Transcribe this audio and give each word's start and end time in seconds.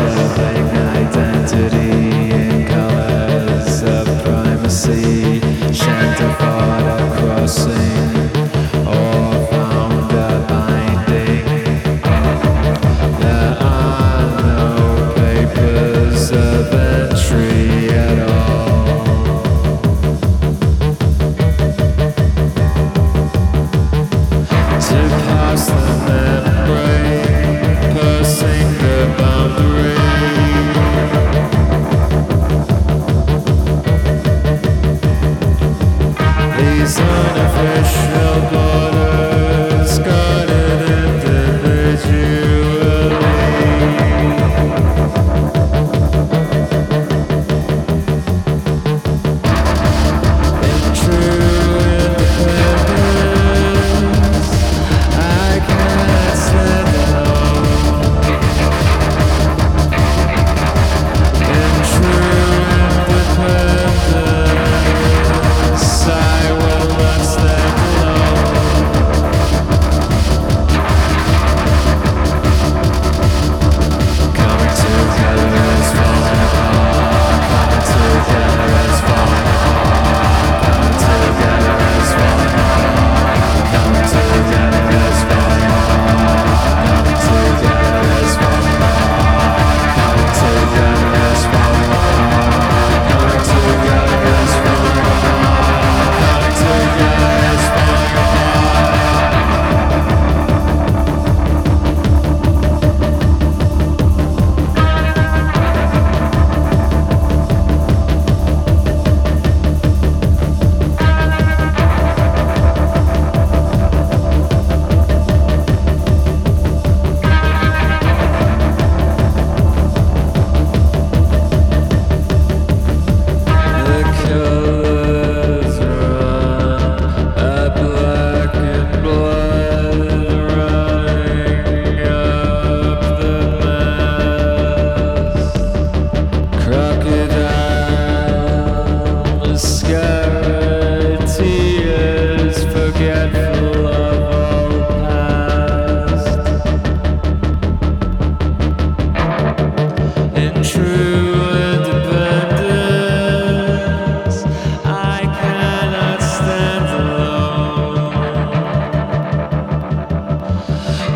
myself 0.00 0.23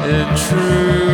together 0.08 1.07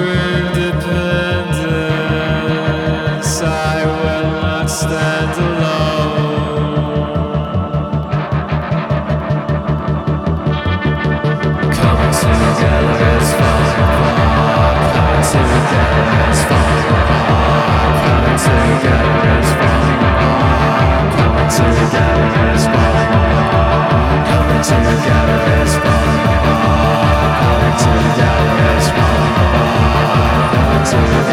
Peace. 30.95 31.24